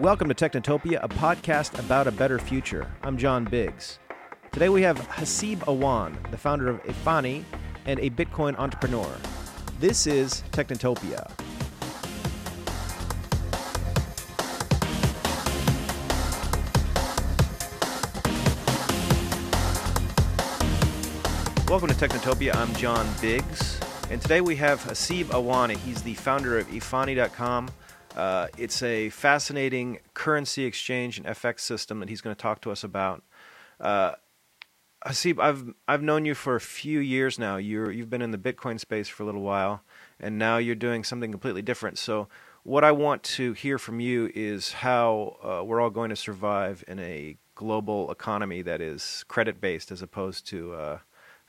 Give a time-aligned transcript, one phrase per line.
[0.00, 2.86] Welcome to Technotopia, a podcast about a better future.
[3.02, 3.98] I'm John Biggs.
[4.52, 7.44] Today we have Haseeb Awan, the founder of Efani
[7.86, 9.08] and a Bitcoin entrepreneur.
[9.80, 11.30] This is Technotopia.
[21.70, 22.54] Welcome to Technotopia.
[22.54, 23.80] I'm John Biggs.
[24.10, 25.74] And today we have Haseeb Awan.
[25.74, 27.70] He's the founder of Efani.com.
[28.16, 32.70] Uh, it's a fascinating currency exchange and FX system that he's going to talk to
[32.70, 33.22] us about.
[33.78, 34.12] Uh,
[35.04, 37.56] Haseeb, I've I've known you for a few years now.
[37.56, 39.82] You're you've been in the Bitcoin space for a little while,
[40.18, 41.98] and now you're doing something completely different.
[41.98, 42.28] So,
[42.64, 46.82] what I want to hear from you is how uh, we're all going to survive
[46.88, 50.98] in a global economy that is credit based as opposed to uh,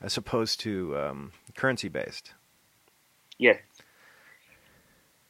[0.01, 2.33] as opposed to um, currency based.
[3.39, 3.57] Yes.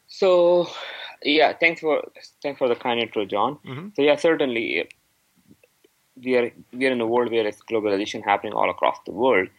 [0.07, 0.69] So,
[1.23, 2.03] yeah, thanks for
[2.41, 3.57] thanks for the kind intro, John.
[3.65, 3.89] Mm-hmm.
[3.95, 4.87] So yeah, certainly
[6.23, 9.49] we are we are in a world where it's globalization happening all across the world.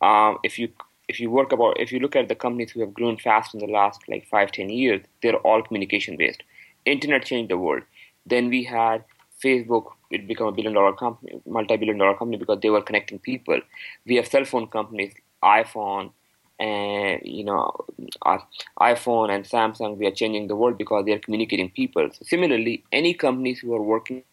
[0.00, 0.68] Um, if you
[1.08, 3.60] if you work about if you look at the companies who have grown fast in
[3.60, 6.42] the last like five ten years, they're all communication based.
[6.84, 7.82] Internet changed the world.
[8.26, 9.04] Then we had
[9.42, 9.92] Facebook.
[10.10, 13.60] It became a billion dollar company, multi billion dollar company because they were connecting people.
[14.06, 16.12] We have cell phone companies, iPhone,
[16.58, 17.70] and you know
[18.80, 22.08] iphone and samsung we are changing the world because they are communicating people.
[22.12, 24.24] So similarly any companies who are working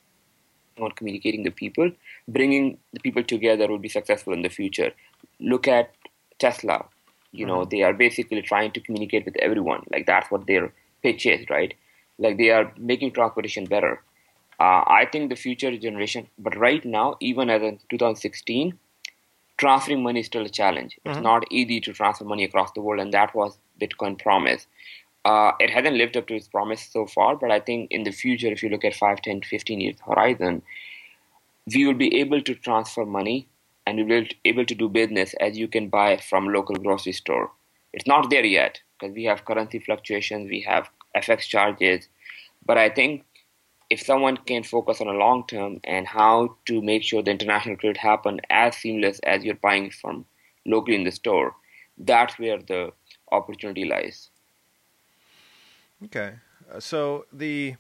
[0.80, 1.92] on communicating the people
[2.28, 4.92] bringing the people together will be successful in the future.
[5.40, 5.94] Look at
[6.40, 6.86] tesla.
[7.32, 7.70] You know mm-hmm.
[7.70, 9.84] they are basically trying to communicate with everyone.
[9.92, 10.74] Like that's what their
[11.04, 11.74] pitch is right?
[12.18, 14.02] Like they are making transportation better.
[14.58, 18.80] Uh, i think the future generation but right now even as in 2016
[19.58, 20.98] transferring money is still a challenge.
[21.06, 21.24] It's mm-hmm.
[21.24, 24.68] not easy to transfer money across the world, and that was Bitcoin promise.
[25.24, 28.12] Uh, it hasn't lived up to its promise so far, but I think in the
[28.12, 30.62] future, if you look at 5, 10, 15 years horizon,
[31.74, 33.48] we will be able to transfer money
[33.88, 37.12] and we will be able to do business as you can buy from local grocery
[37.12, 37.52] store.
[37.92, 42.08] It's not there yet because we have currency fluctuations, we have FX charges,
[42.66, 43.26] but I think
[43.90, 47.78] if someone can focus on a long term and how to make sure the international
[47.78, 50.26] trade happen as seamless as you're buying from
[50.66, 51.56] locally in the store,
[51.98, 52.92] that's where the
[53.32, 54.30] opportunity lies.
[56.04, 56.34] Okay,
[56.72, 57.76] uh, so the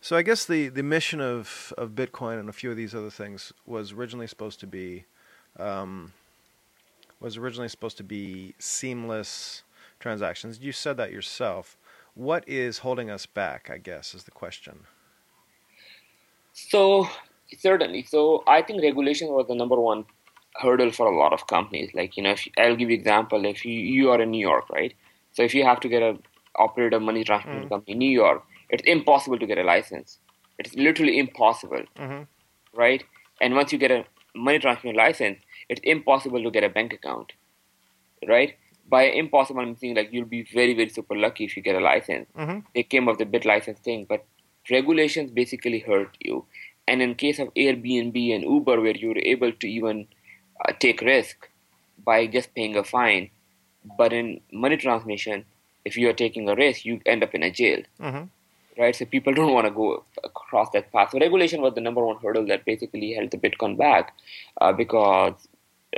[0.00, 3.10] so I guess the the mission of of Bitcoin and a few of these other
[3.10, 5.04] things was originally supposed to be
[5.58, 6.12] um,
[7.20, 9.62] was originally supposed to be seamless
[10.00, 10.58] transactions.
[10.60, 11.76] You said that yourself.
[12.14, 13.68] What is holding us back?
[13.70, 14.86] I guess is the question.
[16.56, 17.06] So
[17.58, 20.06] certainly, so I think regulation was the number one
[20.54, 21.90] hurdle for a lot of companies.
[21.92, 23.44] Like you know, if, I'll give you example.
[23.44, 24.94] If you, you are in New York, right?
[25.32, 26.16] So if you have to get a
[26.56, 27.68] operate a money transfer mm.
[27.68, 30.18] company in New York, it's impossible to get a license.
[30.58, 32.22] It's literally impossible, mm-hmm.
[32.74, 33.04] right?
[33.42, 37.32] And once you get a money transfer license, it's impossible to get a bank account,
[38.26, 38.54] right?
[38.88, 41.80] By impossible, I'm saying like you'll be very, very super lucky if you get a
[41.80, 42.26] license.
[42.38, 42.60] Mm-hmm.
[42.74, 44.24] They came up with the BitLicense thing, but
[44.70, 46.44] regulations basically hurt you.
[46.88, 50.06] And in case of Airbnb and Uber, where you're able to even
[50.64, 51.48] uh, take risk
[52.04, 53.30] by just paying a fine,
[53.98, 55.44] but in money transmission,
[55.84, 57.82] if you are taking a risk, you end up in a jail.
[58.00, 58.24] Mm-hmm.
[58.78, 61.12] Right, so people don't want to go across that path.
[61.12, 64.12] So regulation was the number one hurdle that basically held the Bitcoin back,
[64.60, 65.48] uh, because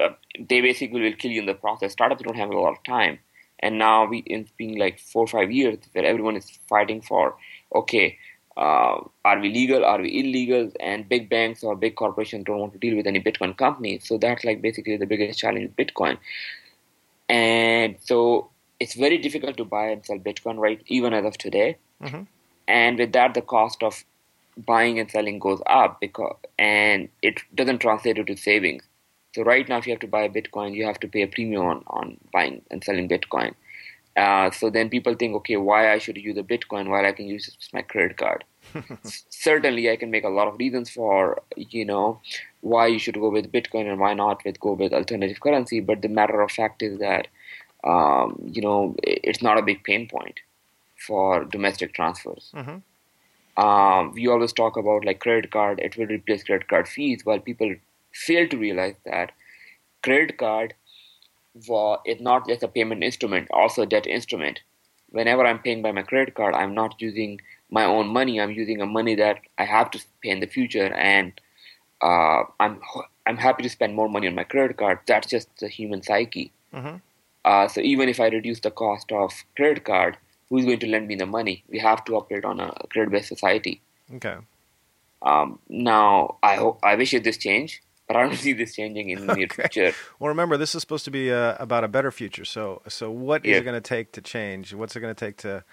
[0.00, 1.90] uh, they basically will kill you in the process.
[1.90, 3.18] Startups don't have a lot of time,
[3.58, 7.34] and now we it's been like four or five years where everyone is fighting for
[7.74, 8.16] okay,
[8.58, 12.72] uh, are we legal, are we illegal, and big banks or big corporations don't want
[12.72, 14.06] to deal with any Bitcoin companies.
[14.06, 16.18] So that's like basically the biggest challenge with Bitcoin.
[17.28, 21.76] And so it's very difficult to buy and sell Bitcoin, right, even as of today.
[22.02, 22.22] Mm-hmm.
[22.66, 24.04] And with that, the cost of
[24.56, 28.82] buying and selling goes up because, and it doesn't translate into savings.
[29.36, 31.28] So right now, if you have to buy a Bitcoin, you have to pay a
[31.28, 33.54] premium on, on buying and selling Bitcoin.
[34.18, 37.26] Uh, so then people think, okay, why I should use a Bitcoin while I can
[37.26, 38.44] use my credit card?
[39.30, 42.20] Certainly, I can make a lot of reasons for you know
[42.60, 45.78] why you should go with Bitcoin and why not with go with alternative currency.
[45.80, 47.28] But the matter of fact is that
[47.84, 50.40] um, you know it's not a big pain point
[51.06, 52.50] for domestic transfers.
[52.54, 53.64] Mm-hmm.
[53.64, 57.38] Um, we always talk about like credit card; it will replace credit card fees, while
[57.38, 57.72] people
[58.12, 59.30] fail to realize that
[60.02, 60.74] credit card
[61.66, 64.60] for it's not just a payment instrument, also a debt instrument.
[65.10, 67.40] Whenever I'm paying by my credit card, I'm not using
[67.70, 68.40] my own money.
[68.40, 71.32] I'm using a money that I have to pay in the future, and
[72.02, 72.80] uh, I'm
[73.26, 75.00] I'm happy to spend more money on my credit card.
[75.06, 76.52] That's just the human psyche.
[76.74, 76.96] Mm-hmm.
[77.44, 80.18] Uh, so even if I reduce the cost of credit card,
[80.48, 81.64] who's going to lend me the money?
[81.68, 83.80] We have to operate on a credit-based society.
[84.14, 84.36] Okay.
[85.22, 89.10] Um, now, I hope I wish it this change, but I don't see this changing
[89.10, 89.70] in the near Okay.
[89.70, 89.96] future.
[90.20, 92.44] Well, remember, this is supposed to be uh, about a better future.
[92.44, 93.60] So, so what is Yeah.
[93.60, 94.74] it going to take to change?
[94.74, 95.64] What's it going to take to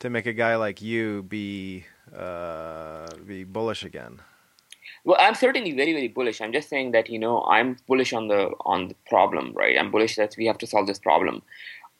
[0.00, 1.86] to make a guy like you be
[2.16, 4.20] uh, be bullish again?
[5.04, 6.40] Well, I'm certainly very, very bullish.
[6.42, 9.78] I'm just saying that you know I'm bullish on the on the problem, right?
[9.78, 11.42] I'm bullish that we have to solve this problem.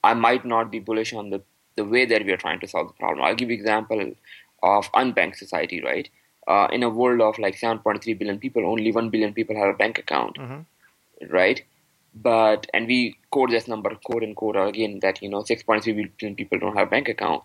[0.05, 1.43] I might not be bullish on the
[1.77, 3.25] the way that we are trying to solve the problem.
[3.25, 4.15] I'll give you example
[4.63, 6.09] of unbanked society, right?
[6.49, 9.79] Uh, in a world of like 7.3 billion people, only 1 billion people have a
[9.83, 10.65] bank account, Mhm.
[11.31, 11.63] right?
[12.15, 16.35] But and we quote this number, quote and quote again that you know 6.3 billion
[16.35, 17.43] people don't have a bank account.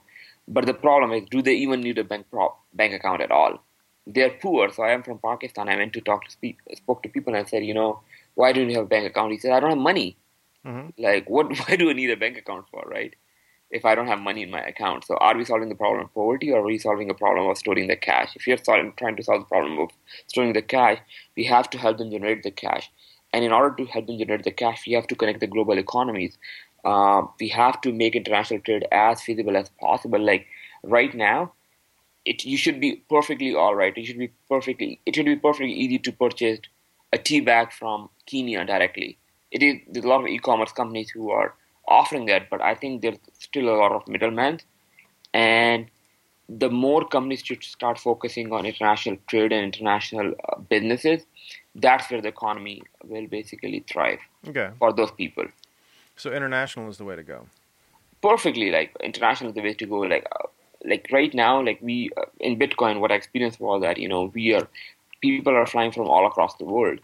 [0.48, 3.60] But the problem is, do they even need a bank pro- bank account at all?
[4.08, 4.72] They're poor.
[4.72, 5.70] So I am from Pakistan.
[5.70, 8.00] I went to talk to speak, spoke to people and I said, you know,
[8.36, 9.32] why don't you have a bank account?
[9.34, 10.18] He said, I don't have money.
[10.66, 10.94] Mhm.
[10.98, 11.50] Like, what?
[11.62, 13.14] Why do I need a bank account for, right?
[13.69, 15.06] If I don't have money in my account.
[15.06, 17.58] So are we solving the problem of poverty or are we solving a problem of
[17.58, 18.36] storing the cash?
[18.36, 19.90] If you're trying to solve the problem of
[20.28, 21.00] storing the cash,
[21.36, 22.90] we have to help them generate the cash.
[23.34, 25.78] And in order to help them generate the cash, we have to connect the global
[25.78, 26.38] economies.
[26.86, 30.20] Uh, we have to make international trade as feasible as possible.
[30.20, 30.48] Like
[30.84, 31.52] right now,
[32.24, 33.98] it you should be perfectly all right.
[33.98, 36.60] It should be perfectly it should be perfectly easy to purchase
[37.13, 39.18] a tea bag from Kenya directly.
[39.52, 41.54] It is there's a lot of e-commerce companies who are
[41.88, 43.18] offering that, but I think there's
[43.50, 44.60] still a lot of middlemen,
[45.34, 45.88] and
[46.64, 51.26] the more companies should start focusing on international trade and international uh, businesses,
[51.76, 54.20] that's where the economy will basically thrive
[54.52, 54.70] Okay.
[54.80, 55.46] for those people.
[56.16, 57.40] So international is the way to go.
[58.22, 60.48] perfectly like international is the way to go like uh,
[60.92, 64.22] like right now like we uh, in bitcoin what i experienced was that you know
[64.38, 64.68] we are
[65.26, 67.00] people are flying from all across the world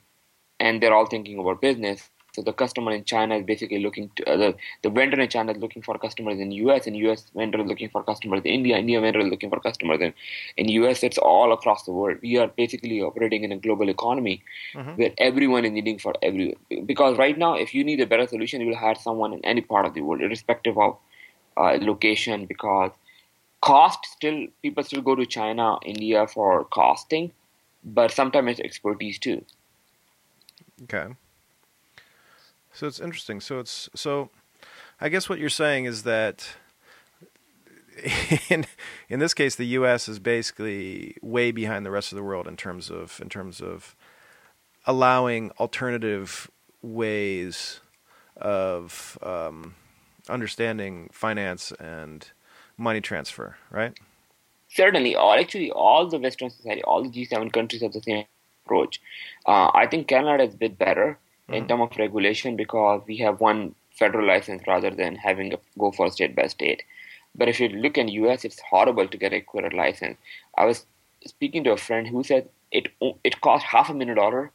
[0.60, 4.24] and they're all thinking about business so the customer in china is basically looking to
[4.31, 7.62] uh, the, the vendor in china is looking for customers in us and us vendor
[7.62, 10.13] is looking for customers in india india vendor is looking for customers in,
[10.57, 14.35] in us it's all across the world we are basically operating in a global economy
[14.75, 14.97] Mhm.
[15.00, 16.47] where everyone is needing for every
[16.91, 19.62] because right now if you need a better solution you will hire someone in any
[19.62, 20.97] part of the world irrespective of
[21.57, 22.91] uh, location because
[23.62, 27.31] cost still people still go to china india for costing
[28.00, 29.38] but sometimes it's expertise too
[30.83, 31.13] Okay.
[32.73, 33.39] So it's interesting.
[33.39, 34.29] So it's so
[34.99, 36.55] I guess what you're saying is that
[38.49, 38.65] in
[39.09, 42.57] in this case the US is basically way behind the rest of the world in
[42.57, 43.95] terms of in terms of
[44.85, 46.49] allowing alternative
[46.81, 47.79] ways
[48.35, 49.75] of um,
[50.27, 52.31] understanding finance and
[52.77, 53.97] money transfer, right?
[54.73, 58.25] certainly all actually all the western society all the g7 countries have the same
[58.65, 58.99] approach
[59.45, 61.17] uh, i think canada is a bit better
[61.50, 61.68] in Mhm.
[61.68, 66.10] terms of regulation because we have one federal license rather than having a go for
[66.12, 66.84] state by state
[67.36, 70.18] but if you look in us it's horrible to get a equivalent license
[70.57, 70.86] i was
[71.25, 72.88] speaking to a friend who said it
[73.24, 74.51] it costs half a million dollar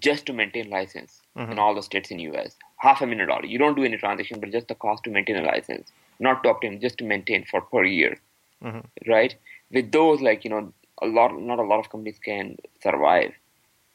[0.00, 1.58] just to maintain license in Mhm.
[1.58, 2.56] all the states in us
[2.86, 5.36] half a million dollar you don't do any transaction but just the cost to maintain
[5.36, 5.92] a license
[6.28, 8.16] not to obtain just to maintain for per year
[8.62, 8.84] Mhm.
[9.06, 9.34] right?
[9.70, 10.72] With those, like you know,
[11.02, 13.32] a lot, not a lot of companies can survive,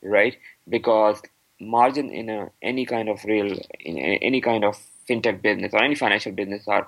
[0.04, 0.38] right?
[0.70, 1.22] Because
[1.60, 4.78] margin in a, any kind of real, in any kind of
[5.10, 6.88] fintech business or any financial business are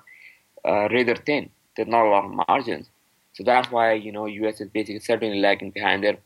[0.66, 1.50] uh, rather thin.
[1.76, 2.90] There's not a lot of margins,
[3.34, 6.04] so that's why you know US is basically certainly lagging behind.
[6.04, 6.18] They're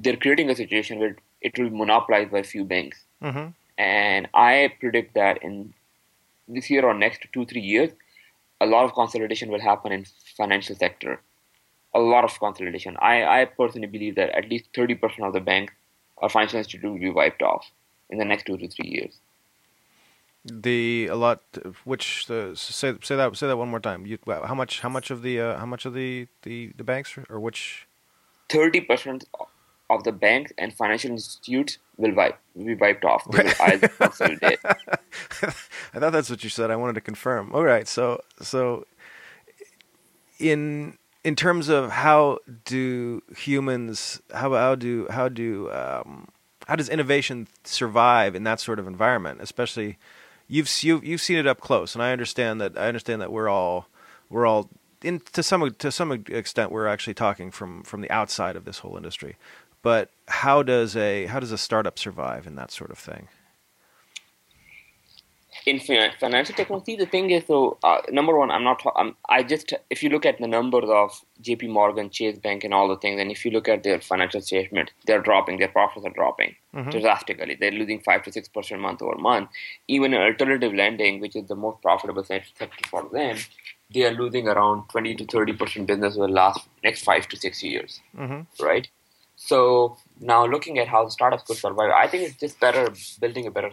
[0.00, 3.54] they're creating a situation where it will be monopolized by a few banks, Mhm.
[3.78, 5.74] and I predict that in
[6.48, 7.90] this year or next two three years,
[8.60, 10.04] a lot of consolidation will happen in
[10.36, 11.20] financial sector.
[11.94, 12.96] A lot of consolidation.
[13.00, 15.72] I, I personally believe that at least thirty percent of the banks
[16.16, 17.70] or financial institute will be wiped off
[18.10, 19.14] in the next two to three years.
[20.44, 21.42] The a lot
[21.84, 24.06] which the say say that say that one more time.
[24.06, 27.18] You how much how much of the uh, how much of the the the banks
[27.28, 27.86] or which
[28.48, 29.24] Thirty percent
[29.90, 33.26] of the banks and financial institutes will wipe will be wiped off.
[33.32, 34.58] They will either consolidate.
[34.64, 36.70] I thought that's what you said.
[36.70, 37.52] I wanted to confirm.
[37.52, 37.88] All right.
[37.88, 38.86] So so
[40.38, 46.28] in in terms of how do humans how how do how do um,
[46.68, 49.40] how does innovation survive in that sort of environment?
[49.42, 49.98] Especially
[50.46, 53.48] you've you've you've seen it up close, and I understand that I understand that we're
[53.48, 53.88] all
[54.30, 54.70] we're all
[55.02, 58.78] in to some to some extent we're actually talking from from the outside of this
[58.78, 59.34] whole industry.
[59.82, 63.26] But how does a how does a startup survive in that sort of thing?
[65.64, 68.82] In financial technology, the thing is, so uh, number one, I'm not.
[68.96, 71.68] I'm, I just if you look at the numbers of J.P.
[71.68, 74.92] Morgan, Chase Bank, and all the things, and if you look at their financial statement,
[75.06, 75.58] they're dropping.
[75.58, 77.00] Their profits are dropping Mhm.
[77.00, 77.54] drastically.
[77.54, 79.48] They're losing five to six percent month over month.
[79.88, 83.36] Even alternative lending, which is the most profitable sector for them,
[83.94, 87.36] they are losing around 20 to 30 percent business over the last next five to
[87.36, 88.40] six years, Mm-hmm.
[88.64, 88.88] right?
[89.36, 93.46] So now looking at how the startups could survive, I think it's just better building
[93.46, 93.70] a better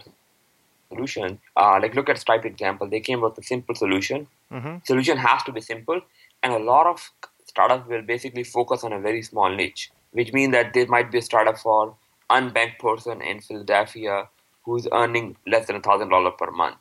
[0.94, 1.38] solution.
[1.56, 4.26] Uh, like look at Stripe example, they came up with a simple solution.
[4.52, 4.76] Mm-hmm.
[4.84, 6.00] Solution has to be simple,
[6.42, 7.10] and a lot of
[7.46, 11.18] startups will basically focus on a very small niche, which means that there might be
[11.18, 11.94] a startup for
[12.30, 14.28] unbanked person in Philadelphia
[14.64, 16.76] who's earning less than a thousand dollar per month,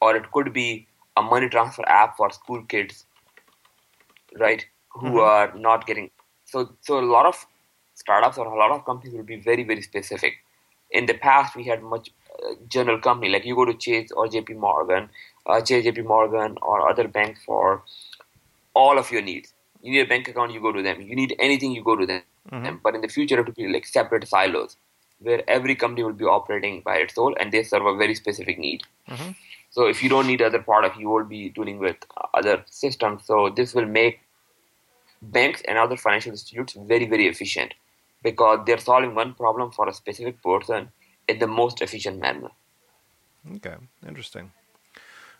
[0.00, 3.06] or it could be a money transfer app for school kids,
[4.38, 4.66] right?
[4.90, 5.26] Who Mhm.
[5.26, 6.10] are not getting
[6.44, 7.46] so so a lot of
[7.94, 10.34] startups or a lot of companies will be very very specific.
[10.90, 12.10] In the past, we had much
[12.68, 15.10] general company like you go to Chase or JP Morgan,
[15.46, 17.82] uh, Chase, JP Morgan, or other bank for
[18.74, 19.52] all of your needs.
[19.82, 21.00] You need a bank account, you go to them.
[21.00, 22.22] You need anything, you go to them.
[22.50, 22.80] Mhm.
[22.82, 24.76] But in the future, it will be like separate silos
[25.20, 28.58] where every company will be operating by its own and they serve a very specific
[28.58, 28.82] need.
[29.08, 29.36] Mhm.
[29.70, 31.96] So if you don't need other product, you will be dealing with
[32.32, 33.24] other systems.
[33.24, 34.20] So this will make
[35.22, 37.74] banks and other financial institutes very, very efficient
[38.22, 40.90] because they're solving one problem for a specific person
[41.28, 42.50] in the most efficient manner.
[43.56, 43.74] Okay,
[44.06, 44.52] interesting.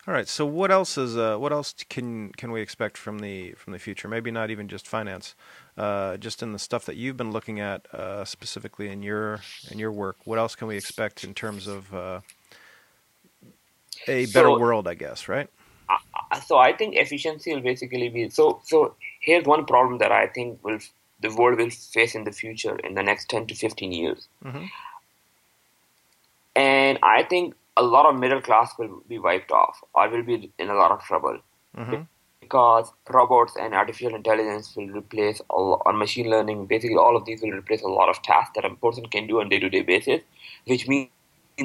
[0.07, 0.29] All right.
[0.29, 3.79] So what else is uh, what else can can we expect from the from the
[3.79, 4.07] future?
[4.07, 5.35] Maybe not even just finance,
[5.79, 9.79] uh, just in the stuff that you've been looking at uh, specifically in your in
[9.79, 10.17] your work.
[10.25, 12.21] What else can we expect in terms of uh,
[14.07, 14.87] a better So- world?
[14.89, 15.49] I guess right.
[15.89, 18.61] Uh, so I think efficiency will basically be so.
[18.65, 20.79] So here's one problem that I think will
[21.21, 24.69] the world will face in the future in the next ten to fifteen years, Mhm.
[26.57, 30.53] And I think a lot of middle class will be wiped off or will be
[30.59, 31.39] in a lot of trouble
[31.75, 32.03] hmm
[32.41, 36.67] because robots and artificial intelligence will replace all, or machine learning.
[36.67, 39.41] Basically, all of these will replace a lot of tasks that a person can do
[39.41, 40.21] on day to day basis,
[40.67, 41.09] which means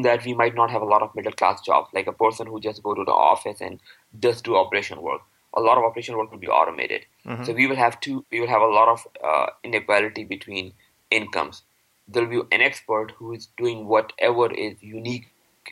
[0.03, 2.60] that we might not have a lot of middle class jobs, like a person who
[2.62, 3.79] just go to the office and
[4.22, 5.22] just do operation work.
[5.55, 7.05] A lot of operation work will be automated.
[7.25, 7.46] Mhm.
[7.46, 10.74] So we will have to we will have a lot of uh, inequality between
[11.12, 11.63] incomes.
[12.12, 15.28] There will be an expert who is doing whatever is unique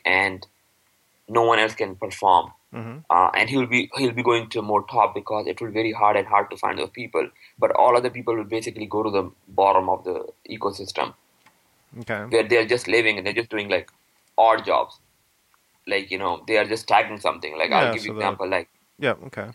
[0.05, 0.47] and
[1.29, 4.83] no one else can perform, hmm uh, and he'll be he'll be going to more
[4.87, 7.29] top because it will be very hard and hard to find those people.
[7.59, 11.13] But all other people will basically go to the bottom of the ecosystem
[12.01, 12.23] Okay.
[12.29, 13.91] where they're just living and they're just doing like
[14.37, 14.99] odd jobs,
[15.87, 17.57] like you know they are just tagging something.
[17.57, 19.15] Like Yeah, I'll give so you example like Yeah.
[19.27, 19.49] Okay.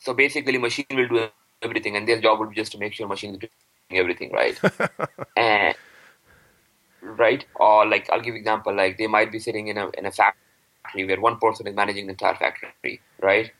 [0.00, 1.28] so basically machine will do
[1.62, 4.60] everything and their job will be just to make sure machine is doing everything right
[5.36, 5.74] and
[7.02, 7.44] right?
[7.56, 11.06] Or like i'll give example like they might be sitting in a in a factory
[11.06, 13.50] where one person is managing the entire factory right?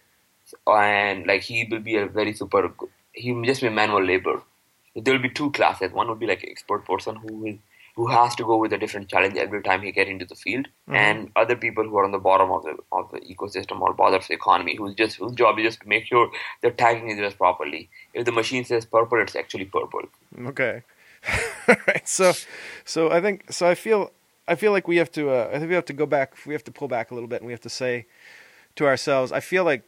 [0.67, 2.73] And like he will be a very super
[3.13, 4.43] he will just be manual labor
[4.97, 5.93] there will be two classes.
[5.93, 7.59] One will be like expert person who will
[7.97, 10.69] who has to go with a different challenge every time he get into the field.
[10.89, 10.97] Mhm.
[10.97, 14.29] and other people who are on the bottom of the of the ecosystem or of
[14.29, 16.31] the economy who's just whose job is just to make sure
[16.63, 17.83] the tagging is just properly.
[18.15, 20.09] If the machine says purple it's actually purple.
[20.53, 20.83] Okay.
[21.69, 22.09] All right.
[22.09, 22.33] So,
[22.85, 23.69] so I think so.
[23.69, 24.13] I feel
[24.49, 25.31] I feel like we have to.
[25.31, 26.35] Uh, I think we have to go back.
[26.47, 28.07] We have to pull back a little bit, and we have to say
[28.77, 29.33] to ourselves.
[29.33, 29.83] I feel like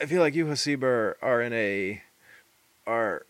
[0.00, 2.02] I feel like you, Haseeb, are, are in a
[2.86, 3.24] are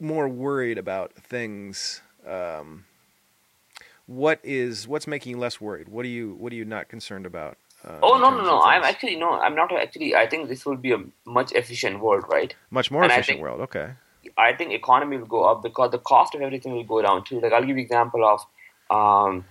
[0.00, 2.02] more worried about things.
[2.26, 2.84] Um,
[4.06, 5.88] what is what's making you less worried?
[5.88, 7.56] What are you What are you not concerned about?
[7.84, 10.76] Uh, oh no no no i'm actually no i'm not actually i think this will
[10.76, 13.60] be a much efficient world right much more and efficient think- world.
[13.60, 13.90] Okay.
[14.36, 17.40] I think economy will go up because the cost of everything will go down too.
[17.40, 18.46] Like I'll give you example of
[18.90, 19.44] um,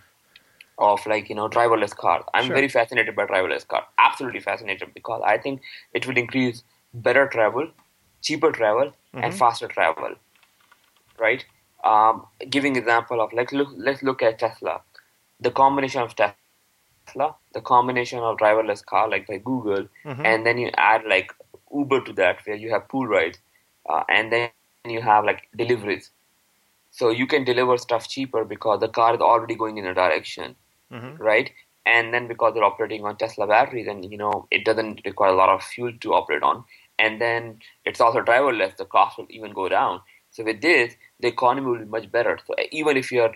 [0.77, 2.23] of like you know driverless cars.
[2.33, 2.53] I'm Sure.
[2.53, 3.85] very fascinated by driverless car.
[3.97, 5.61] Absolutely fascinated because I think
[5.93, 6.63] it will increase
[6.93, 7.69] better travel,
[8.21, 9.35] cheaper travel, and Mhm.
[9.35, 10.09] faster travel.
[11.19, 11.45] Right.
[11.83, 14.81] Um, giving example of like look let's look at Tesla.
[15.39, 20.35] The combination of Tesla, the combination of driverless car like by Google, Mhm.
[20.35, 21.33] and then you add like
[21.73, 23.39] Uber to that where you have pool rides,
[23.99, 26.11] uh, and then you have like deliveries.
[26.91, 30.55] So you can deliver stuff cheaper because the car is already going in a direction,
[30.91, 31.19] Mhm.
[31.19, 31.51] right?
[31.85, 35.35] And then because they're operating on Tesla battery, then you know it doesn't require a
[35.35, 36.63] lot of fuel to operate on.
[36.99, 40.01] And then it's also driverless; the cost will even go down.
[40.31, 42.37] So with this, the economy will be much better.
[42.45, 43.33] So even if you're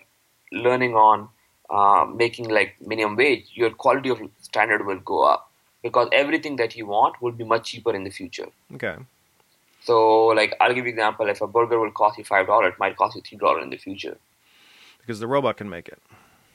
[0.51, 1.29] learning on
[1.69, 6.75] uh, making like minimum wage, your quality of standard will go up because everything that
[6.75, 8.49] you want will be much cheaper in the future.
[8.73, 8.95] Okay.
[9.85, 11.29] So, like, I'll give you an example.
[11.29, 13.69] If a burger will cost you five dollars, it might cost you three dollars in
[13.69, 14.17] the future.
[14.99, 16.01] Because the robot can make it.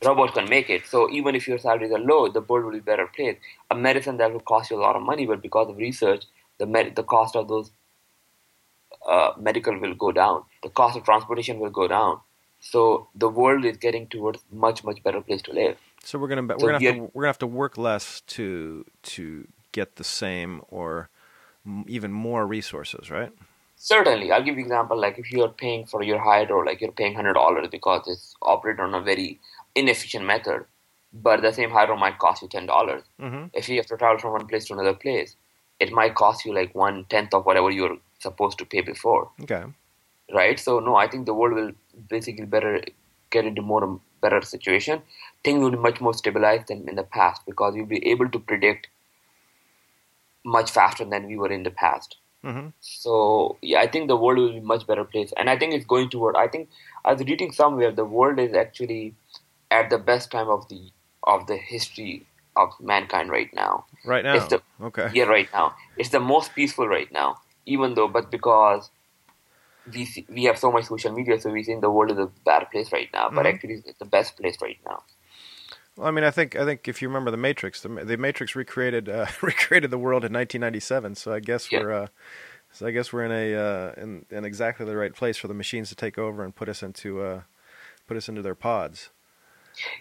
[0.00, 0.86] The robot can make it.
[0.86, 3.38] So even if your salaries are low, the world will be better placed.
[3.70, 6.24] A medicine that will cost you a lot of money, but because of research,
[6.58, 7.70] the med- the cost of those
[9.08, 10.44] uh, medical will go down.
[10.62, 12.20] The cost of transportation will go down.
[12.60, 15.76] So the world is getting towards much much better place to live.
[16.04, 18.84] So we're gonna we're So gonna have to, we're gonna have to work less to
[19.14, 21.10] to get the same or
[21.86, 23.32] even more resources, right?
[23.76, 24.98] Certainly, I'll give you an example.
[25.00, 28.80] Like if you're paying for your hydro, like you're paying hundred dollars because it's operated
[28.80, 29.40] on a very
[29.74, 30.64] inefficient method,
[31.12, 33.02] but the same hydro might cost you ten dollars.
[33.20, 33.46] Mm-hmm.
[33.54, 35.36] If you have to travel from one place to another place,
[35.78, 39.64] it might cost you like one tenth of whatever you're supposed to pay before, Okay.
[40.34, 40.58] right?
[40.60, 41.72] So no, I think the world will
[42.08, 42.82] basically better
[43.30, 45.00] get into more better situation.
[45.42, 48.38] Things will be much more stabilized than in the past because you'll be able to
[48.38, 48.88] predict
[50.44, 52.16] much faster than we were in the past.
[52.44, 52.68] Mm-hmm.
[52.80, 55.86] So yeah, I think the world will be much better place, and I think it's
[55.86, 56.36] going toward.
[56.36, 56.68] I think
[57.04, 59.14] I was reading somewhere the world is actually
[59.70, 60.90] at the best time of the
[61.24, 63.84] of the history of mankind right now.
[64.04, 64.34] Right now.
[64.34, 65.08] It's the okay.
[65.12, 67.38] yeah right now it's the most peaceful right now.
[67.66, 68.90] Even though, but because
[69.92, 72.30] we see, we have so much social media, so we think the world is a
[72.44, 73.30] bad place right now.
[73.30, 73.54] But Mhm.
[73.54, 75.02] actually, it's the best place right now.
[76.00, 78.56] Well, I mean, I think I think if you remember the Matrix, the, the Matrix
[78.56, 81.14] recreated uh, recreated the world in 1997.
[81.14, 81.80] So I guess Yeah.
[81.80, 82.06] we're uh,
[82.72, 85.52] so I guess we're in a uh, in, in exactly the right place for the
[85.54, 87.42] machines to take over and put us into uh,
[88.06, 89.10] put us into their pods.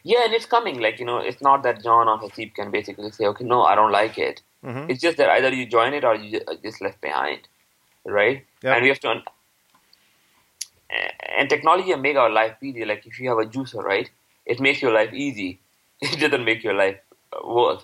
[0.03, 0.79] Yeah, and it's coming.
[0.79, 3.75] Like you know, it's not that John or Haseeb can basically say, okay, no, I
[3.75, 4.41] don't like it.
[4.63, 7.41] hmm It's just that either you join it or you just left behind,
[8.06, 8.46] right?
[8.63, 8.74] Yep.
[8.74, 9.10] And we have to.
[9.10, 9.24] Un-
[11.38, 12.86] and technology will make our life easy.
[12.86, 14.10] Like if you have a juicer, right?
[14.46, 15.60] It makes your life easy.
[16.13, 16.98] It doesn't make your life
[17.34, 17.84] uh, worse,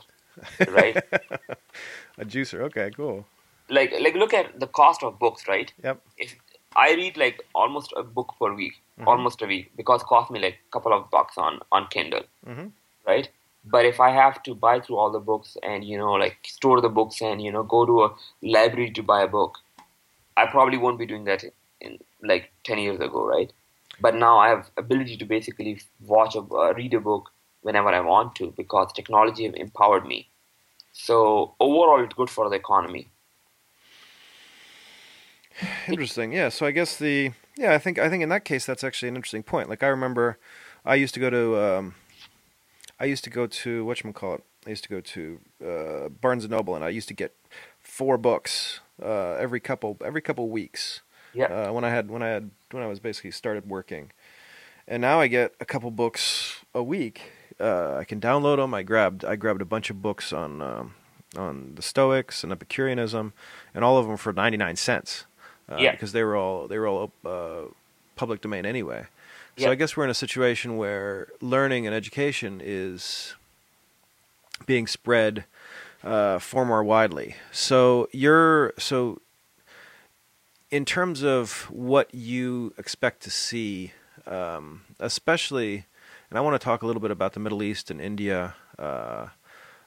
[0.68, 1.02] right?
[2.18, 2.62] a juicer.
[2.70, 3.26] Okay, cool.
[3.70, 5.72] like like look at the cost of books, right?
[5.84, 6.02] Yep.
[6.18, 6.36] If
[6.76, 9.08] I read like almost a book per week, Mhm.
[9.08, 12.24] almost a week, because it cost me like a couple of bucks on on Kindle,
[12.46, 12.68] hmm
[13.08, 13.30] right?
[13.74, 16.80] But if I have to buy through all the books and you know like store
[16.86, 18.10] the books and you know go to a
[18.58, 19.60] library to buy a book,
[20.38, 21.44] I probably won't be doing that
[21.82, 22.00] in
[22.34, 23.52] like ten years ago, right?
[24.08, 25.74] But now I have ability to basically
[26.16, 27.32] watch a uh, read a book
[27.66, 30.30] whenever I want to because technology have empowered me.
[30.94, 33.10] So overall, it's good for the economy.
[35.88, 36.32] Interesting.
[36.32, 36.50] Yeah.
[36.50, 39.16] So I guess the yeah I think I think in that case that's actually an
[39.16, 39.68] interesting point.
[39.68, 40.38] Like I remember,
[40.86, 41.96] I used to go to um,
[43.00, 44.44] I used to go to what call it.
[44.68, 47.36] I used to go to uh, Barnes and Noble, and I used to get
[47.82, 51.02] four books uh, every couple every couple weeks.
[51.34, 51.46] Yeah.
[51.46, 54.12] Uh, when I had when I had when I was basically started working,
[54.88, 57.32] and now I get a couple books a week.
[57.60, 58.74] Uh, I can download them.
[58.74, 60.94] I grabbed I grabbed a bunch of books on um,
[61.38, 63.34] on the Stoics and Epicureanism,
[63.74, 65.26] and all of them for ninety nine cents.
[65.72, 65.92] Uh, Yeah.
[65.92, 67.72] because they were all they were all uh,
[68.16, 69.08] public domain anyway.
[69.58, 69.72] So.
[69.72, 73.36] I guess we're in a situation where learning and education is
[74.66, 75.46] being spread
[76.04, 77.36] uh, far more widely.
[77.54, 79.22] So you're so
[80.72, 83.94] in terms of what you expect to see,
[84.28, 85.86] um, especially,
[86.30, 88.56] and I want to talk a little bit about the Middle East and India.
[88.78, 89.28] Uh,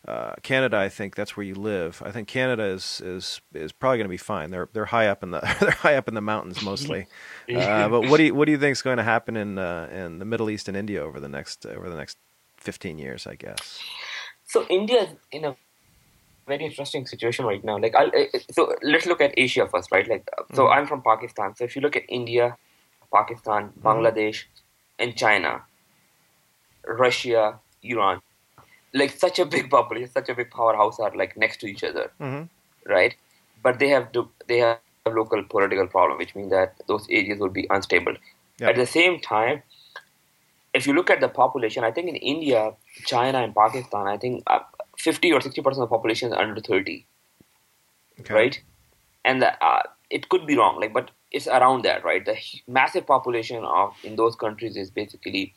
[0.06, 2.02] uh, Canada, I think that's where you live.
[2.04, 4.50] I think Canada is is is probably going to be fine.
[4.50, 7.06] They're they're high up in the they're high up in the mountains mostly.
[7.54, 9.88] Uh, but what do you what do you think is going to happen in uh,
[9.92, 12.18] in the Middle East and India over the next over the next
[12.58, 13.26] fifteen years?
[13.26, 13.82] I guess.
[14.44, 15.56] So India is in a
[16.46, 17.78] very interesting situation right now.
[17.78, 20.08] Like, I'll, uh, so let's look at Asia first, right?
[20.08, 20.72] Like, uh, so Mhm.
[20.76, 21.54] I'm from Pakistan.
[21.54, 22.56] So if you look at India,
[23.12, 24.44] Pakistan, Bangladesh,
[24.98, 25.64] and China,
[26.86, 28.20] Russia, Iran,
[28.94, 32.10] like such a big population, such a big powerhouse are like next to each other,
[32.20, 32.44] Mm-hmm.
[32.90, 33.14] right?
[33.62, 37.48] But they have to, they have local political problem, which means that those areas will
[37.50, 38.14] be unstable.
[38.60, 38.70] Yep.
[38.70, 39.62] At the same time,
[40.74, 42.72] if you look at the population, I think in India,
[43.06, 44.60] China, and Pakistan, I think uh,
[44.98, 47.06] 50 or 60 percent of the population is under 30,
[48.20, 48.34] Okay.
[48.34, 48.60] right?
[49.24, 52.24] And the, uh, it could be wrong, like, but it's around that, right?
[52.24, 52.36] The
[52.66, 55.54] massive population of in those countries is basically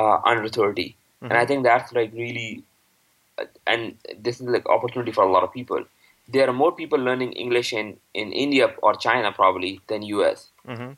[0.00, 0.88] uh, under 30,
[1.22, 1.48] and I Mhm.
[1.50, 2.64] think that's like really,
[3.42, 5.84] uh, and this is like opportunity for a lot of people.
[6.36, 10.90] There are more people learning English in in India or China probably than US Mm-hmm.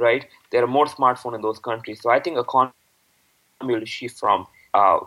[0.00, 0.26] right?
[0.50, 2.00] There are more smartphones in those countries.
[2.02, 2.72] So I think economy
[3.62, 4.98] will shift from uh,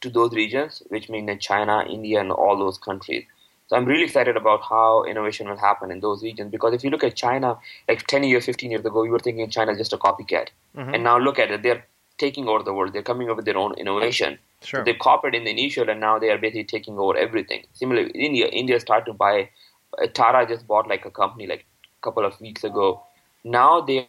[0.00, 3.24] to those regions, which mean in China, India, and all those countries.
[3.68, 6.90] So I'm really excited about how innovation will happen in those regions because if you
[6.90, 7.56] look at China,
[7.88, 10.48] like 10 years, 15 years ago, we were thinking China is just a copycat.
[10.76, 10.94] Mm-hmm.
[10.94, 11.84] And now look at it, they're
[12.18, 12.92] taking over the world.
[12.92, 14.38] They're coming up with their own innovation.
[14.62, 14.80] Sure.
[14.80, 17.64] So they copied in the initial, and now they are basically taking over everything.
[17.72, 19.50] Similarly, India, India started to buy.
[20.02, 21.64] Uh, Tata just bought like a company like
[22.00, 23.02] a couple of weeks ago.
[23.44, 24.08] Now they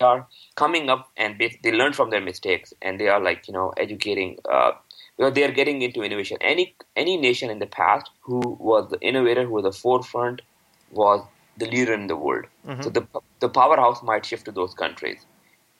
[0.00, 3.72] are coming up and they, learn from their mistakes, and they are like you know
[3.76, 4.38] educating.
[4.50, 4.72] Uh,
[5.16, 6.38] because they are getting into innovation.
[6.40, 10.42] Any any nation in the past who was the innovator, who was the forefront,
[10.90, 11.24] was
[11.56, 12.46] the leader in the world.
[12.66, 12.82] Mhm.
[12.84, 13.06] So the
[13.40, 15.26] the powerhouse might shift to those countries.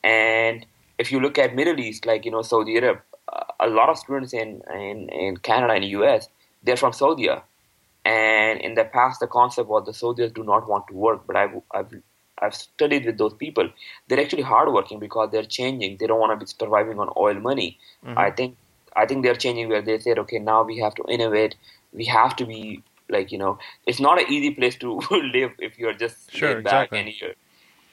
[0.05, 0.66] And
[1.03, 3.03] if you look at Middle East, like you know Saudi Arabia,
[3.61, 6.29] a lot of students in in, in Canada and US,
[6.62, 7.29] they're from Saudi,
[8.05, 11.37] And in the past, the concept was the Saudis do not want to work, but
[11.37, 11.93] I've, I've,
[12.43, 13.69] I've studied with those people.
[14.09, 15.99] They're actually hardworking because they're changing.
[15.99, 17.79] They don't want to be surviving on oil money.
[18.05, 18.19] Mm-hmm.
[18.19, 18.57] I think
[19.03, 21.55] I think they're changing where they said, okay, now we have to innovate.
[21.93, 25.01] We have to be like you know, it's not an easy place to
[25.38, 26.99] live if you're just Sure, laid back exactly.
[27.01, 27.35] and you're.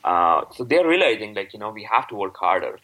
[0.03, 2.79] Uh, so they're realizing like you know we have to work harder.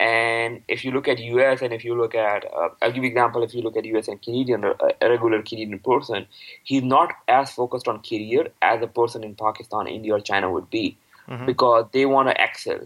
[0.00, 3.08] And if you look at US and if you look at, uh, I'll give you
[3.08, 3.42] example.
[3.42, 6.26] If you look at US and Canadian, a regular Canadian person,
[6.62, 10.70] he's not as focused on career as a person in Pakistan, India, or China would
[10.70, 10.96] be,
[11.28, 11.46] Mhm.
[11.46, 12.80] because they want to excel.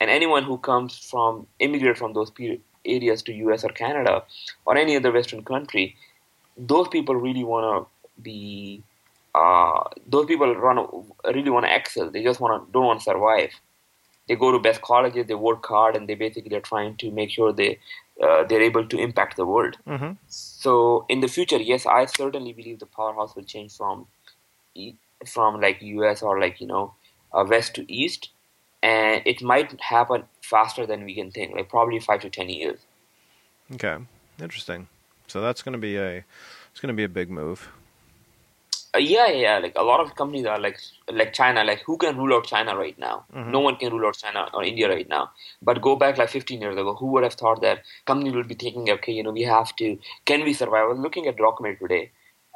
[0.00, 2.32] And anyone who comes from immigrate from those
[2.84, 4.24] areas to US or Canada
[4.64, 5.94] or any other Western country,
[6.56, 8.82] those people really want to be.
[9.34, 10.78] Uh, those people run
[11.32, 12.10] really want to excel.
[12.10, 13.52] They just want to don't want to survive
[14.30, 17.30] they go to best colleges, they work hard, and they basically are trying to make
[17.30, 17.80] sure they
[18.22, 19.76] uh, they're able to impact the world.
[19.86, 20.16] Mhm.
[20.28, 20.74] So
[21.08, 24.06] in the future, yes, I certainly believe the powerhouse will change from
[25.32, 26.84] from like US or like you know
[27.32, 28.30] uh, west to east,
[28.82, 32.86] and it might happen faster than we can think, like probably five to ten years.
[33.74, 33.96] Okay,
[34.40, 34.86] interesting.
[35.26, 36.24] So that's going to be a
[36.70, 37.68] it's going to be a big move.
[38.92, 40.78] Uh, yeah, yeah, like a lot of companies are like
[41.12, 41.62] like China.
[41.62, 43.24] Like who can rule out China right now?
[43.32, 43.50] Mhm.
[43.50, 45.30] No one can rule out China or India right now.
[45.62, 48.56] But go back like 15 years ago, who would have thought that company would be
[48.56, 49.96] thinking, okay, you know, we have to.
[50.24, 50.84] Can we survive?
[50.84, 52.10] I was looking at documentary today.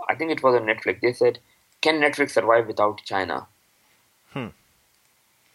[0.09, 1.01] I think it was on Netflix.
[1.01, 1.39] They said,
[1.81, 3.47] can Netflix survive without China?
[4.33, 4.49] Hmm.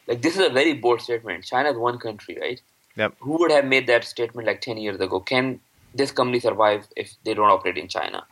[0.07, 1.43] Like this is a very bold statement.
[1.43, 2.61] China is one country, right?
[2.95, 3.15] Yep.
[3.19, 5.19] Who would have made that statement like 10 years ago?
[5.19, 5.59] Can
[5.93, 8.25] this company survive if they don't operate in China?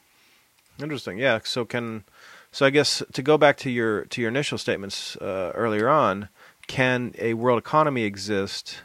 [0.81, 1.17] Interesting.
[1.17, 1.39] Yeah.
[1.43, 2.03] So can
[2.51, 6.29] so I guess to go back to your to your initial statements uh, earlier on,
[6.67, 8.79] can a world economy exist?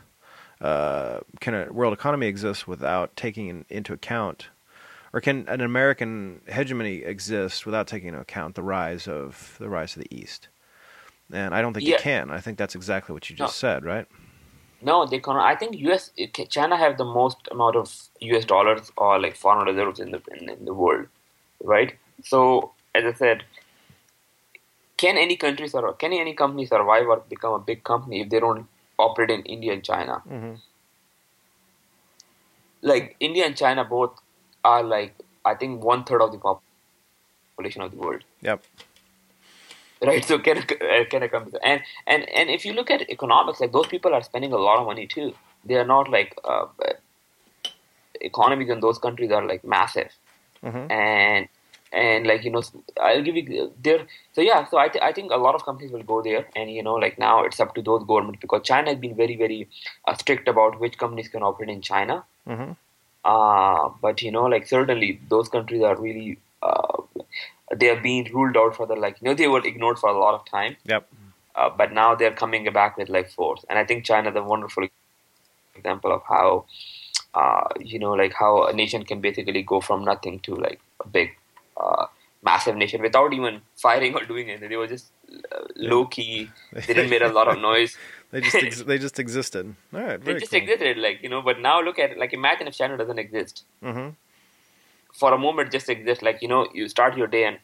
[0.60, 4.48] Uh, can a world economy exist without taking into account,
[5.12, 9.96] or can an American hegemony exist without taking into account the rise of the rise
[9.96, 10.48] of the East?
[11.32, 11.98] And I don't think you Yeah.
[11.98, 12.30] can.
[12.30, 14.06] I think that's exactly what you just said, right?
[14.82, 15.36] No, they can.
[15.36, 16.10] I think U.S.
[16.50, 18.44] China have the most amount of U.S.
[18.44, 21.06] dollars or like foreign reserves in the in, in the world,
[21.62, 21.96] right?
[22.24, 23.44] So as I said,
[25.02, 25.98] can any country survive?
[26.02, 28.66] Can any company survive or become a big company if they don't
[29.06, 30.22] operate in India and China?
[30.28, 30.54] Mm-hmm.
[32.90, 34.12] Like India and China both
[34.64, 38.24] are like I think one third of the population of the world.
[38.42, 38.62] Yep.
[40.10, 40.24] right?
[40.24, 40.62] So can
[41.10, 44.22] can a company and and and if you look at economics, like those people are
[44.22, 45.34] spending a lot of money too.
[45.64, 46.66] They are not like uh,
[48.20, 50.12] economies in those countries are like massive,
[50.64, 50.92] Mm-hmm.
[50.92, 51.48] and
[51.92, 52.62] and like you know,
[53.00, 54.06] I'll give you there.
[54.32, 56.70] So yeah, so I th- I think a lot of companies will go there, and
[56.70, 59.68] you know, like now it's up to those governments because China has been very very
[60.06, 62.24] uh, strict about which companies can operate in China.
[62.48, 62.72] Mm-hmm.
[63.24, 67.02] Uh, but you know, like certainly those countries are really uh,
[67.76, 70.18] they are being ruled out for the like you know they were ignored for a
[70.18, 70.76] lot of time.
[70.84, 71.06] Yep.
[71.54, 74.42] Uh, but now they're coming back with like force, and I think China is a
[74.42, 74.88] wonderful
[75.74, 76.64] example of how
[77.34, 81.08] uh, you know like how a nation can basically go from nothing to like a
[81.08, 81.36] big
[81.76, 82.06] uh,
[82.42, 84.68] massive nation without even firing or doing anything.
[84.68, 86.50] They were just uh, low key.
[86.72, 87.96] They didn't make a lot of noise.
[88.30, 89.74] They just ex- they just existed.
[89.94, 90.22] All right.
[90.24, 90.60] They just cool.
[90.60, 91.42] existed, like you know.
[91.42, 92.18] But now look at it.
[92.18, 93.64] Like imagine if China doesn't exist.
[93.82, 94.10] Mm-hmm.
[95.12, 97.58] for a moment just exist like you know you start your day and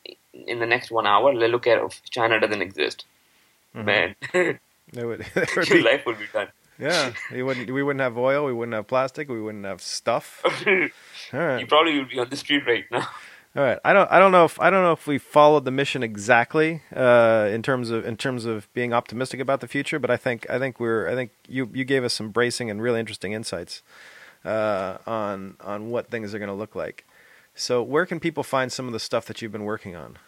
[0.55, 3.07] in the next one hour look at if china doesn't exist
[3.75, 3.85] Mhm.
[3.91, 4.15] man
[4.93, 8.17] They would, would your be, life will be done yeah, we wouldn't we wouldn't have
[8.19, 10.29] oil, we wouldn't have plastic, we wouldn't have stuff.
[10.67, 13.09] you probably would be on the street right now
[13.57, 13.79] all right.
[13.85, 16.83] I don't I don't know if I don't know if we followed the mission exactly
[16.95, 20.49] uh, in terms of in terms of being optimistic about the future, but I think
[20.51, 23.83] I think we're I think you you gave us some bracing and really interesting insights
[24.45, 27.07] uh, on on what things are going to look like.
[27.55, 30.19] So where can people find some of the stuff that you've been working on?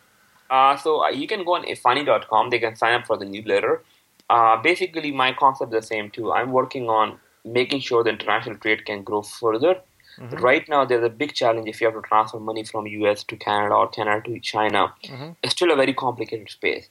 [0.50, 3.82] uh, so uh, you can go on efani.com they can sign up for the newsletter
[4.28, 8.56] uh, basically my concept is the same too i'm working on making sure the international
[8.56, 9.80] trade can grow further
[10.20, 10.40] Mhm.
[10.42, 13.36] right now there's a big challenge if you have to transfer money from us to
[13.36, 15.36] canada or canada to china Mhm.
[15.42, 16.88] it's still a very complicated space,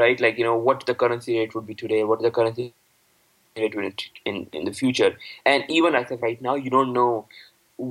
[0.00, 0.20] right?
[0.20, 2.66] Like you know what the currency rate would be today, what the currency
[3.56, 3.90] rate will
[4.30, 5.10] in in the future,
[5.54, 7.26] and even as of right now, you don't know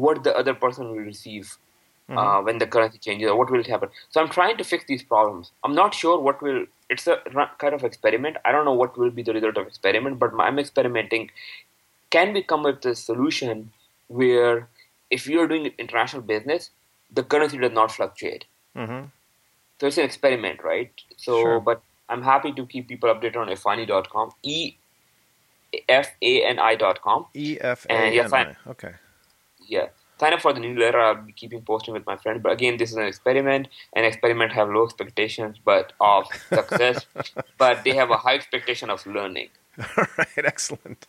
[0.06, 1.58] what the other person will receive
[2.10, 2.18] Mhm.
[2.22, 3.90] uh, when the currency changes or what will happen.
[4.10, 5.52] So I'm trying to fix these problems.
[5.64, 6.66] I'm not sure what will.
[6.96, 7.18] It's a
[7.64, 8.38] kind of experiment.
[8.46, 11.32] I don't know what will be the result of experiment, but I'm experimenting.
[12.18, 13.72] Can we come up with a solution
[14.20, 14.68] where
[15.18, 16.70] if you're doing international business,
[17.20, 18.46] the currency does not fluctuate?
[18.76, 19.02] Mhm.
[19.80, 20.92] So it's an experiment, right?
[21.18, 21.60] So, Sure.
[21.60, 24.76] but I'm happy to keep people updated on efani.com, e
[25.90, 27.26] f a n i.com.
[27.34, 28.42] E F A N I.
[28.44, 28.94] I- Okay.
[29.76, 29.90] Yeah.
[30.22, 31.00] sign up for the newsletter.
[31.04, 32.42] I'll be keeping posting with my friend.
[32.44, 33.68] But again, this is an experiment.
[33.94, 37.06] An experiment have low expectations, but of success.
[37.64, 39.50] but they have a high expectation of learning.
[39.98, 41.08] All right, excellent.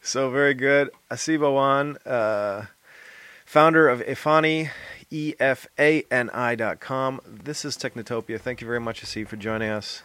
[0.00, 0.90] So very good.
[1.10, 2.66] Haseeb Awan, uh,
[3.46, 4.70] founder of Efani,
[5.10, 7.20] E F A N I dot com.
[7.26, 8.40] This is Technotopia.
[8.40, 10.02] Thank you very much, Asif, for joining us.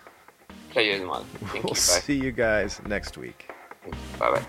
[0.70, 1.24] Pleasure, Jamal.
[1.24, 1.70] Thank we'll you.
[1.70, 1.74] Bye.
[1.76, 3.50] see you guys next week.
[4.20, 4.46] Bye bye.